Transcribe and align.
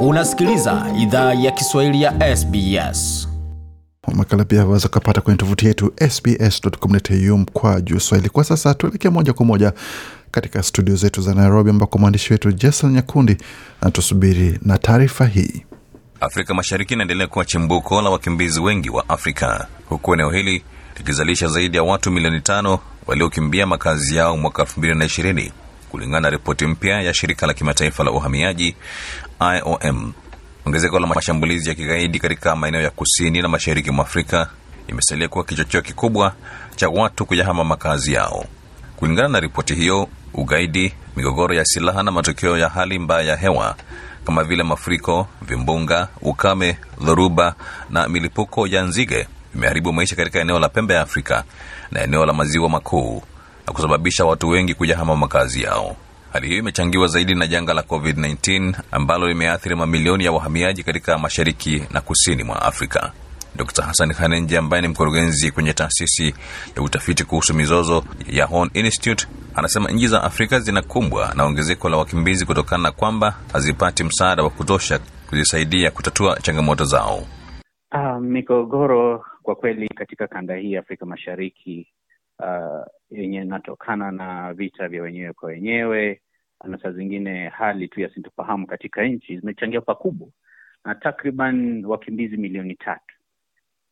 Unasikiliza 0.00 0.86
idhaa 0.98 1.34
ya 1.34 1.50
Kiswahili 1.50 2.02
ya 2.02 2.36
SBS. 2.36 3.28
Makala 4.14 4.44
pia 4.44 4.64
waweza 4.64 4.88
kupata 4.88 5.20
kwenye 5.20 5.36
tovuti 5.38 5.66
yetu 5.66 5.92
sbs.com.au 6.10 7.80
juu 7.80 8.00
Swahili. 8.00 8.28
Kwa 8.30 8.44
sasa 8.44 8.74
tuelekee 8.74 9.08
moja 9.08 9.32
kwa 9.32 9.46
moja 9.46 9.72
katika 10.30 10.62
studio 10.62 10.96
zetu 10.96 11.20
za 11.20 11.34
Nairobi, 11.34 11.70
ambako 11.70 11.98
mwandishi 11.98 12.32
wetu 12.32 12.52
Jason 12.52 12.92
Nyakundi 12.92 13.36
anatusubiri 13.80 14.58
na 14.62 14.78
taarifa 14.78 15.26
hii. 15.26 15.64
Afrika 16.20 16.54
Mashariki 16.54 16.94
inaendelea 16.94 17.26
kuwa 17.26 17.44
chimbuko 17.44 18.02
la 18.02 18.10
wakimbizi 18.10 18.60
wengi 18.60 18.90
wa 18.90 19.08
Afrika, 19.08 19.66
huku 19.88 20.14
eneo 20.14 20.30
hili 20.30 20.62
likizalisha 20.98 21.48
zaidi 21.48 21.76
ya 21.76 21.82
watu 21.82 22.10
milioni 22.10 22.40
tano 22.40 22.78
waliokimbia 23.06 23.66
makazi 23.66 24.16
yao 24.16 24.36
mwaka 24.36 24.62
2020 24.62 25.50
kulingana 25.90 26.20
na 26.20 26.30
ripoti 26.30 26.66
mpya 26.66 27.02
ya 27.02 27.14
shirika 27.14 27.46
la 27.46 27.54
kimataifa 27.54 28.04
la 28.04 28.10
uhamiaji 28.10 28.76
IOM. 29.40 30.12
Ongezeko 30.66 30.98
la 30.98 31.06
mashambulizi 31.06 31.68
ya 31.68 31.74
kigaidi 31.74 32.18
katika 32.18 32.56
maeneo 32.56 32.80
ya 32.80 32.90
kusini 32.90 33.42
na 33.42 33.48
mashariki 33.48 33.90
mwa 33.90 34.04
Afrika 34.04 34.48
imesalia 34.88 35.28
kuwa 35.28 35.44
kichocheo 35.44 35.82
kikubwa 35.82 36.32
cha 36.76 36.88
watu 36.88 37.26
kuyahama 37.26 37.64
makazi 37.64 38.12
yao. 38.12 38.44
Kulingana 38.96 39.28
na 39.28 39.40
ripoti 39.40 39.74
hiyo, 39.74 40.08
ugaidi, 40.34 40.92
migogoro 41.16 41.54
ya 41.54 41.64
silaha 41.64 42.02
na 42.02 42.10
matokeo 42.10 42.58
ya 42.58 42.68
hali 42.68 42.98
mbaya 42.98 43.22
ya 43.28 43.36
hewa 43.36 43.76
kama 44.24 44.44
vile 44.44 44.62
mafuriko, 44.62 45.26
vimbunga, 45.42 46.08
ukame, 46.22 46.78
dhoruba 47.04 47.54
na 47.90 48.08
milipuko 48.08 48.66
ya 48.66 48.82
nzige 48.82 49.26
vimeharibu 49.54 49.92
maisha 49.92 50.16
katika 50.16 50.40
eneo 50.40 50.58
la 50.58 50.68
pembe 50.68 50.94
ya 50.94 51.00
Afrika 51.00 51.44
na 51.90 52.02
eneo 52.02 52.26
la 52.26 52.32
maziwa 52.32 52.68
makuu 52.68 53.22
na 53.68 53.72
kusababisha 53.74 54.24
watu 54.24 54.48
wengi 54.48 54.74
kujahama 54.74 55.16
makazi 55.16 55.62
yao. 55.62 55.96
Hali 56.32 56.46
hiyo 56.46 56.58
imechangiwa 56.58 57.06
zaidi 57.06 57.34
na 57.34 57.46
janga 57.46 57.74
la 57.74 57.82
COVID-19 57.82 58.74
ambalo 58.90 59.28
limeathiri 59.28 59.74
mamilioni 59.74 60.24
ya 60.24 60.32
wahamiaji 60.32 60.82
katika 60.82 61.18
mashariki 61.18 61.82
na 61.90 62.00
kusini 62.00 62.44
mwa 62.44 62.62
Afrika. 62.62 63.12
Dr 63.56 63.82
Hassan 63.84 64.14
Khanenje 64.14 64.58
ambaye 64.58 64.82
ni 64.82 64.88
mkurugenzi 64.88 65.50
kwenye 65.50 65.72
taasisi 65.72 66.34
ya 66.76 66.82
utafiti 66.82 67.24
kuhusu 67.24 67.54
mizozo 67.54 68.04
ya 68.26 68.46
Horn 68.46 68.70
Institute 68.74 69.26
anasema 69.54 69.90
nchi 69.90 70.06
za 70.08 70.22
Afrika 70.22 70.60
zinakumbwa 70.60 71.32
na 71.36 71.44
ongezeko 71.44 71.88
la 71.88 71.96
wakimbizi 71.96 72.46
kutokana 72.46 72.82
na 72.82 72.92
kwamba 72.92 73.34
hazipati 73.52 74.04
msaada 74.04 74.42
wa 74.42 74.50
kutosha 74.50 75.00
kuzisaidia 75.28 75.90
kutatua 75.90 76.40
changamoto 76.42 76.84
zao. 76.84 77.18
Uh, 77.94 78.18
migogoro 78.22 79.24
kwa 79.42 79.54
kweli 79.54 79.88
katika 79.88 80.26
kanda 80.26 80.56
hii 80.56 80.72
ya 80.72 80.80
Afrika 80.80 81.06
Mashariki 81.06 81.86
uh, 82.38 82.86
yenye 83.10 83.42
inatokana 83.42 84.10
na 84.10 84.54
vita 84.54 84.88
vya 84.88 85.02
wenyewe 85.02 85.32
kwa 85.32 85.48
wenyewe 85.48 86.20
na 86.64 86.78
saa 86.78 86.90
zingine 86.90 87.48
hali 87.48 87.88
tu 87.88 88.00
ya 88.00 88.10
sintofahamu 88.14 88.66
katika 88.66 89.04
nchi 89.04 89.38
zimechangia 89.40 89.80
pakubwa, 89.80 90.28
na 90.84 90.94
takriban 90.94 91.84
wakimbizi 91.84 92.36
milioni 92.36 92.74
tatu 92.74 93.14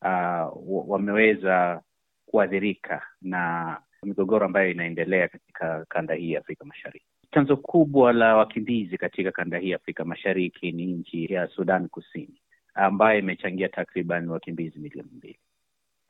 uh, 0.02 0.91
wameweza 0.91 1.83
kuathirika 2.27 3.06
na 3.22 3.77
migogoro 4.02 4.47
ambayo 4.47 4.70
inaendelea 4.70 5.28
katika 5.28 5.84
kanda 5.89 6.14
hii 6.14 6.33
ya 6.33 6.41
Afrika 6.41 6.64
Mashariki. 6.64 7.06
Chanzo 7.34 7.56
kubwa 7.56 8.12
la 8.12 8.36
wakimbizi 8.36 8.98
katika 8.98 9.33
kanda 9.33 9.58
hii 9.58 9.70
ya 9.70 9.77
Afrika 9.77 10.05
Mashariki 10.05 10.72
ni 10.72 10.86
nchi 10.86 11.33
ya 11.33 11.48
Sudan 11.48 11.89
Kusini 11.89 12.41
ambayo 12.74 13.19
imechangia 13.19 13.69
takriban 13.69 14.28
wakimbizi 14.28 14.78
milioni 14.78 15.11
mbili. 15.12 15.39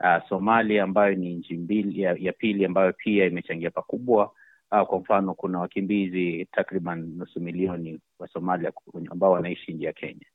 Uh, 0.00 0.28
Somalia 0.28 0.82
ambayo 0.84 1.14
ni 1.14 1.34
nchi 1.34 1.54
mbili 1.56 2.02
ya, 2.02 2.16
ya 2.18 2.32
pili 2.32 2.64
ambayo 2.64 2.92
pia 2.92 3.24
imechangia 3.26 3.70
pakubwa. 3.70 4.32
Uh, 4.72 4.82
kwa 4.82 4.98
mfano 4.98 5.34
kuna 5.34 5.58
wakimbizi 5.58 6.44
takriban 6.52 7.14
nusu 7.16 7.40
milioni 7.40 8.00
wa 8.18 8.28
Somalia 8.28 8.72
ambao 9.10 9.30
wanaishi 9.32 9.72
nje 9.72 9.86
ya 9.86 9.92
Kenya, 9.92 10.26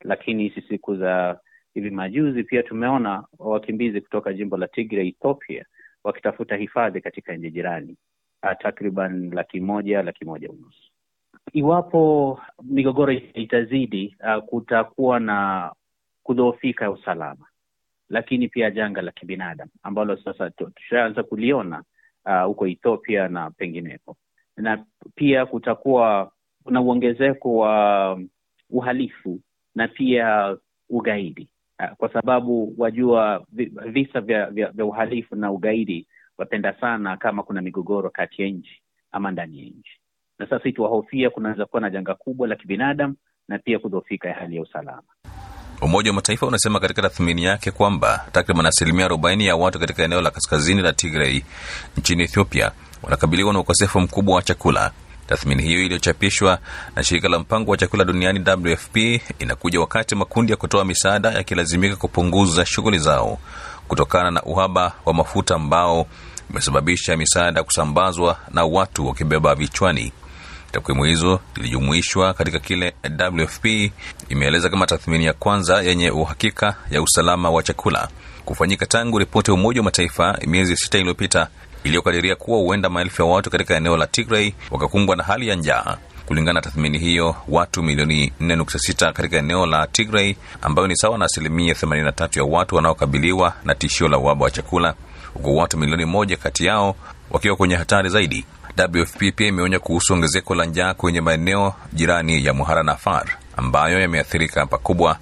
lakini 0.00 0.48
hizi 0.48 0.66
siku 0.68 0.96
za 0.96 1.40
hivi 1.74 1.90
majuzi 1.90 2.42
pia 2.44 2.62
tumeona 2.62 3.24
wakimbizi 3.38 4.00
kutoka 4.00 4.32
jimbo 4.32 4.56
la 4.56 4.68
Tigray 4.68 5.08
Ethiopia 5.08 5.66
wakitafuta 6.04 6.56
hifadhi 6.56 7.00
katika 7.00 7.36
nchi 7.36 7.50
jirani 7.50 7.96
uh, 8.42 8.52
takriban 8.62 9.30
laki 9.34 9.60
moja 9.60 10.02
laki 10.02 10.24
moja 10.24 10.50
unusu. 10.50 10.90
Iwapo 11.52 12.40
migogoro 12.62 13.12
itazidi, 13.12 14.16
uh, 14.36 14.44
kutakuwa 14.44 15.20
na 15.20 15.72
kudhoofika 16.22 16.90
usalama 16.90 17.46
lakini 18.10 18.48
pia 18.48 18.70
janga 18.70 19.02
la 19.02 19.12
kibinadamu 19.12 19.70
ambalo 19.82 20.16
sasa 20.16 20.50
tushaanza 20.50 21.22
kuliona 21.22 21.82
huko 22.44 22.64
uh, 22.64 22.70
Ethiopia 22.70 23.28
na 23.28 23.50
pengineko, 23.50 24.16
na 24.56 24.84
pia 25.14 25.46
kutakuwa 25.46 26.32
na 26.66 26.80
uongezeko 26.80 27.56
wa 27.56 28.20
uhalifu 28.70 29.40
na 29.74 29.88
pia 29.88 30.56
ugaidi 30.88 31.48
uh, 31.78 31.96
kwa 31.96 32.12
sababu 32.12 32.74
wajua 32.78 33.46
visa 33.86 34.20
vya, 34.20 34.46
vya, 34.50 34.70
vya 34.70 34.84
uhalifu 34.84 35.36
na 35.36 35.52
ugaidi 35.52 36.06
wapenda 36.38 36.80
sana 36.80 37.16
kama 37.16 37.42
kuna 37.42 37.62
migogoro 37.62 38.10
kati 38.10 38.42
ya 38.42 38.48
nchi 38.48 38.82
ama 39.12 39.30
ndani 39.30 39.58
ya 39.58 39.64
nchi, 39.66 40.00
na 40.38 40.46
sasa 40.48 40.68
ituwahofia 40.68 41.30
kunaweza 41.30 41.66
kuwa 41.66 41.80
na 41.82 41.90
janga 41.90 42.14
kubwa 42.14 42.48
la 42.48 42.56
kibinadamu 42.56 43.14
na 43.48 43.58
pia 43.58 43.78
kudhoofika 43.78 44.28
ya 44.28 44.34
hali 44.34 44.56
ya 44.56 44.62
usalama. 44.62 45.02
Umoja 45.80 46.10
wa 46.10 46.14
Mataifa 46.14 46.46
unasema 46.46 46.80
katika 46.80 47.02
tathmini 47.02 47.44
yake 47.44 47.70
kwamba 47.70 48.24
takriban 48.32 48.66
asilimia 48.66 49.04
arobaini 49.04 49.46
ya 49.46 49.56
watu 49.56 49.78
katika 49.78 50.02
eneo 50.04 50.20
la 50.20 50.30
kaskazini 50.30 50.82
la 50.82 50.92
Tigray 50.92 51.42
nchini 51.96 52.22
Ethiopia 52.22 52.70
wanakabiliwa 53.02 53.52
na 53.52 53.58
ukosefu 53.58 54.00
mkubwa 54.00 54.34
wa 54.36 54.42
chakula. 54.42 54.90
Tathmini 55.26 55.62
hiyo 55.62 55.80
iliyochapishwa 55.82 56.58
na 56.96 57.04
shirika 57.04 57.28
la 57.28 57.38
mpango 57.38 57.70
wa 57.70 57.76
chakula 57.76 58.04
duniani 58.04 58.40
WFP 58.70 58.96
inakuja 59.38 59.80
wakati 59.80 60.14
makundi 60.14 60.52
ya 60.52 60.56
kutoa 60.56 60.84
misaada 60.84 61.30
yakilazimika 61.30 61.96
kupunguza 61.96 62.66
shughuli 62.66 62.98
zao 62.98 63.38
kutokana 63.88 64.30
na 64.30 64.42
uhaba 64.42 64.92
wa 65.04 65.14
mafuta 65.14 65.54
ambao 65.54 66.06
umesababisha 66.50 67.16
misaada 67.16 67.62
kusambazwa 67.62 68.36
na 68.50 68.64
watu 68.64 69.06
wakibeba 69.06 69.54
vichwani. 69.54 70.12
Takwimu 70.72 71.04
hizo 71.04 71.40
zilijumuishwa 71.56 72.34
katika 72.34 72.58
kile 72.58 72.94
WFP 73.38 73.64
imeeleza 74.28 74.68
kama 74.68 74.86
tathmini 74.86 75.24
ya 75.24 75.32
kwanza 75.32 75.82
yenye 75.82 76.10
uhakika 76.10 76.76
ya 76.90 77.02
usalama 77.02 77.50
wa 77.50 77.62
chakula 77.62 78.08
kufanyika 78.44 78.86
tangu 78.86 79.18
ripoti 79.18 79.50
ya 79.50 79.54
Umoja 79.54 79.80
wa 79.80 79.84
Mataifa 79.84 80.38
miezi 80.46 80.76
sita 80.76 80.98
iliyopita 80.98 81.48
iliyokadiria 81.84 82.36
kuwa 82.36 82.58
huenda 82.58 82.88
maelfu 82.90 83.22
ya 83.22 83.28
watu 83.28 83.50
katika 83.50 83.76
eneo 83.76 83.96
la 83.96 84.06
Tigray 84.06 84.52
wakakumbwa 84.70 85.16
na 85.16 85.22
hali 85.24 85.48
ya 85.48 85.54
njaa. 85.54 85.96
Kulingana 86.26 86.52
na 86.52 86.60
tathmini 86.60 86.98
hiyo, 86.98 87.36
watu 87.48 87.82
milioni 87.82 88.32
4.6 88.40 89.12
katika 89.12 89.36
eneo 89.36 89.66
la 89.66 89.86
Tigray, 89.86 90.34
ambayo 90.62 90.88
ni 90.88 90.96
sawa 90.96 91.18
na 91.18 91.24
asilimia 91.24 91.74
83 91.74 92.38
ya 92.38 92.44
watu 92.44 92.76
wanaokabiliwa 92.76 93.54
na 93.64 93.74
tishio 93.74 94.08
la 94.08 94.18
uhaba 94.18 94.44
wa 94.44 94.50
chakula, 94.50 94.94
huku 95.34 95.56
watu 95.56 95.78
milioni 95.78 96.04
moja 96.04 96.36
kati 96.36 96.64
yao 96.66 96.96
wakiwa 97.30 97.56
kwenye 97.56 97.74
hatari 97.76 98.08
zaidi. 98.08 98.44
WFP 98.78 99.32
pia 99.36 99.46
imeonya 99.48 99.78
kuhusu 99.78 100.14
ongezeko 100.14 100.54
la 100.54 100.64
njaa 100.64 100.94
kwenye 100.94 101.20
maeneo 101.20 101.74
jirani 101.92 102.44
ya 102.44 102.54
Muhara 102.54 102.82
na 102.82 102.92
Afar 102.92 103.26
ambayo 103.56 104.00
yameathirika 104.00 104.66
pakubwa 104.66 105.18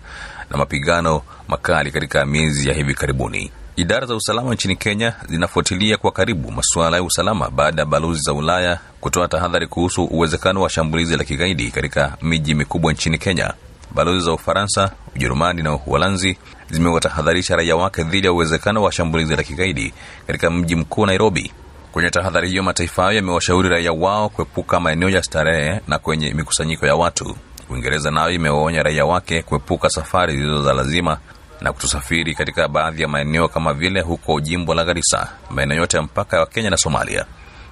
na 0.50 0.56
mapigano 0.56 1.22
makali 1.48 1.90
katika 1.90 2.26
miezi 2.26 2.68
ya 2.68 2.74
hivi 2.74 2.94
karibuni. 2.94 3.50
Idara 3.76 4.06
za 4.06 4.14
usalama 4.16 4.54
nchini 4.54 4.76
Kenya 4.76 5.14
zinafuatilia 5.28 5.96
kwa 5.96 6.12
karibu 6.12 6.50
masuala 6.52 6.96
ya 6.96 7.02
usalama 7.02 7.50
baada 7.50 7.82
ya 7.82 7.86
balozi 7.86 8.20
za 8.22 8.32
Ulaya 8.32 8.78
kutoa 9.00 9.28
tahadhari 9.28 9.66
kuhusu 9.66 10.04
uwezekano 10.04 10.62
wa 10.62 10.70
shambulizi 10.70 11.16
la 11.16 11.24
kigaidi 11.24 11.70
katika 11.70 12.16
miji 12.22 12.54
mikubwa 12.54 12.92
nchini 12.92 13.18
Kenya. 13.18 13.52
Balozi 13.94 14.24
za 14.24 14.32
Ufaransa, 14.32 14.90
Ujerumani 15.16 15.62
na 15.62 15.74
Uholanzi 15.74 16.38
zimewatahadharisha 16.70 17.56
raia 17.56 17.76
wake 17.76 18.02
dhidi 18.04 18.26
ya 18.26 18.32
uwezekano 18.32 18.82
wa 18.82 18.92
shambulizi 18.92 19.36
la 19.36 19.42
kigaidi 19.42 19.94
katika 20.26 20.50
mji 20.50 20.76
mkuu 20.76 21.06
Nairobi. 21.06 21.52
Kwenye 21.98 22.10
tahadhari 22.10 22.48
hiyo, 22.48 22.62
mataifa 22.62 23.02
hayo 23.02 23.16
yamewashauri 23.16 23.68
raia 23.68 23.92
wao 23.92 24.28
kuepuka 24.28 24.80
maeneo 24.80 25.08
ya 25.08 25.22
starehe 25.22 25.80
na 25.88 25.98
kwenye 25.98 26.34
mikusanyiko 26.34 26.86
ya 26.86 26.94
watu. 26.96 27.36
Uingereza 27.70 28.10
nayo 28.10 28.30
imewaonya 28.30 28.82
raia 28.82 29.04
wake 29.04 29.42
kuepuka 29.42 29.88
safari 29.90 30.32
zilizo 30.36 30.62
za 30.62 30.72
lazima 30.72 31.18
na 31.60 31.72
kutosafiri 31.72 32.34
katika 32.34 32.68
baadhi 32.68 33.02
ya 33.02 33.08
maeneo 33.08 33.48
kama 33.48 33.74
vile 33.74 34.00
huko 34.00 34.40
jimbo 34.40 34.74
la 34.74 34.84
Garissa, 34.84 35.28
maeneo 35.50 35.76
yote 35.76 35.96
ya 35.96 36.02
mpaka 36.02 36.40
wa 36.40 36.46
Kenya 36.46 36.70
na 36.70 36.76
Somalia. 36.76 37.24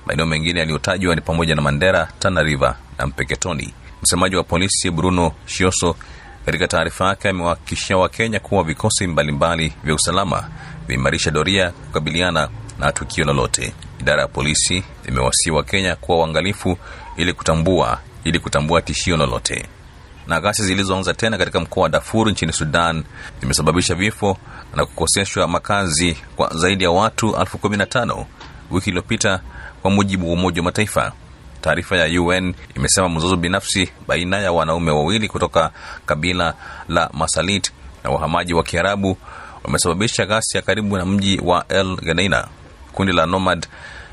Maeneo 0.07 0.27
mengine 0.27 0.61
yaliyotajwa 0.61 1.15
ni 1.15 1.21
pamoja 1.21 1.55
na 1.55 1.63
Mandera, 1.63 2.09
Tana 2.19 2.43
River 2.43 2.77
na 2.99 3.07
Mpeketoni. 3.07 3.75
Msemaji 4.03 4.37
wa 4.37 4.45
polisi 4.45 4.91
Bruno 4.91 5.33
Shioso 5.47 5.97
katika 6.47 6.69
taarifa 6.69 7.07
yake 7.09 7.29
amewahakikishia 7.29 7.97
Wakenya 7.97 8.41
kuwa 8.41 8.65
vikosi 8.65 9.07
mbalimbali 9.07 9.73
vya 9.85 9.95
usalama 9.95 10.49
vimeimarisha 10.87 11.31
doria 11.31 11.71
kukabiliana 11.71 12.49
na 12.79 12.93
tukio 12.93 13.25
lolote. 13.25 13.73
Idara 14.01 14.23
ya 14.23 14.29
polisi 14.29 14.85
imewasii 15.09 15.51
Wakenya 15.51 15.97
kuwa 15.97 16.19
uangalifu 16.19 16.79
ili 17.17 17.33
kutambua 17.33 18.01
ili 18.25 18.39
kutambua 18.39 18.83
tishio 18.83 19.17
lolote. 19.17 19.67
Na 20.27 20.41
ghasia 20.41 20.65
zilizoanza 20.65 21.15
tena 21.15 21.39
katika 21.39 21.61
mkoa 21.61 21.83
wa 21.83 21.89
Darfur 21.89 22.31
nchini 22.31 22.53
Sudan 22.53 23.05
zimesababisha 23.41 23.95
vifo 23.95 24.39
na 24.75 24.87
kukoseshwa 24.87 25.49
makazi 25.49 26.17
kwa 26.37 26.51
zaidi 26.55 26.85
ya 26.85 26.91
watu 26.91 27.37
elfu 27.41 27.59
kumi 27.59 27.77
na 27.77 27.87
tano 27.87 28.27
wiki 28.71 28.91
iliyopita, 28.91 29.41
kwa 29.83 29.91
mujibu 29.91 30.27
wa 30.27 30.33
Umoja 30.33 30.61
wa 30.61 30.65
Mataifa. 30.65 31.13
Taarifa 31.61 31.97
ya 31.97 32.23
UN 32.23 32.55
imesema 32.77 33.09
mzozo 33.09 33.37
binafsi 33.37 33.89
baina 34.09 34.39
ya 34.39 34.53
wanaume 34.53 34.91
wawili 34.91 35.29
kutoka 35.29 35.71
kabila 36.07 36.55
la 36.89 37.11
Masalit 37.13 37.73
na 38.05 38.11
wahamaji 38.11 38.55
wa 38.55 38.63
Kiarabu 38.63 39.17
wamesababisha 39.65 40.27
ghasia 40.27 40.63
karibu 40.63 40.97
na 40.97 41.07
mji 41.07 41.41
wa 41.45 41.65
El 41.69 41.97
Geneina. 41.97 42.49
Kundi 42.97 43.13
la 43.13 43.27
Nomad 43.27 43.67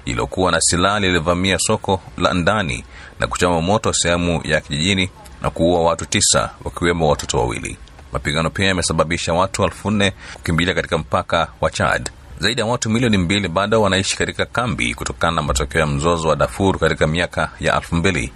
lililokuwa 0.06 0.52
na 0.52 0.62
silaha 0.62 1.00
lilivamia 1.00 1.58
soko 1.60 2.02
la 2.18 2.34
ndani 2.34 2.84
na 3.20 3.28
kuchoma 3.28 3.62
moto 3.62 3.94
sehemu 3.94 4.42
ya 4.44 4.62
kijijini 4.62 5.10
na 5.42 5.50
kuua 5.50 5.82
watu 5.84 6.06
tisa 6.06 6.50
wakiwemo 6.64 7.10
watoto 7.10 7.38
wawili. 7.40 7.78
Mapigano 8.14 8.50
pia 8.50 8.68
yamesababisha 8.68 9.34
watu 9.34 9.64
elfu 9.64 9.92
nne 9.92 10.14
kukimbilia 10.34 10.74
katika 10.74 10.98
mpaka 10.98 11.48
wa 11.62 11.72
Chad. 11.72 12.10
Zaidi 12.40 12.62
ya 12.62 12.68
watu 12.68 12.90
milioni 12.90 13.18
mbili 13.18 13.48
bado 13.48 13.82
wanaishi 13.82 14.18
katika 14.18 14.46
kambi 14.46 14.94
kutokana 14.96 15.36
na 15.36 15.42
matokeo 15.42 15.82
ya 15.82 15.88
mzozo 15.88 16.28
wa 16.28 16.36
Darfur 16.36 16.80
katika 16.80 17.08
miaka 17.08 17.50
ya 17.60 17.76
elfu 17.76 17.96
mbili. 17.96 18.32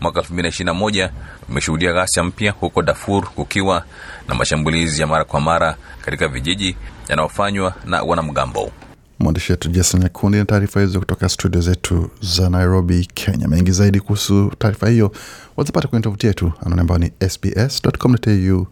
Mwaka 0.00 0.20
elfu 0.20 0.32
mbili 0.32 0.42
na 0.42 0.48
ishirini 0.48 0.66
na 0.66 0.74
moja 0.74 1.10
umeshuhudia 1.48 1.92
ghasia 1.92 2.22
mpya 2.24 2.52
huko 2.52 2.82
Darfur, 2.82 3.24
kukiwa 3.24 3.84
na 4.28 4.34
mashambulizi 4.34 5.00
ya 5.00 5.06
mara 5.06 5.24
kwa 5.24 5.40
mara 5.40 5.76
katika 6.04 6.28
vijiji 6.28 6.76
yanayofanywa 7.08 7.74
na 7.84 8.02
wanamgambo. 8.02 8.72
Mwandishi 9.20 9.52
wetu 9.52 9.68
Jason 9.70 10.00
Nyakundi 10.00 10.38
na 10.38 10.44
taarifa 10.44 10.80
hizo 10.80 10.98
kutoka 10.98 11.28
studio 11.28 11.60
zetu 11.60 12.10
za 12.20 12.50
Nairobi, 12.50 13.08
Kenya. 13.14 13.48
Mengi 13.48 13.72
zaidi 13.72 14.00
kuhusu 14.00 14.52
taarifa 14.58 14.88
hiyo 14.88 15.12
wazipata 15.56 15.88
kwenye 15.88 16.02
tovuti 16.02 16.26
yetu 16.26 16.52
anaone 16.60 16.80
ambao 16.80 16.98
ni 16.98 17.12
sbs.com.au 17.30 18.66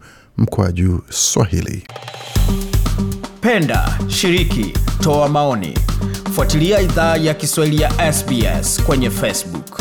juu 0.73 0.99
Swahili. 1.09 1.83
Penda, 3.41 3.99
shiriki, 4.07 4.73
toa 5.01 5.29
maoni, 5.29 5.73
fuatilia 6.35 6.81
idhaa 6.81 7.17
ya 7.17 7.33
Kiswahili 7.33 7.81
ya 7.81 8.13
SBS 8.13 8.83
kwenye 8.83 9.09
Facebook. 9.09 9.76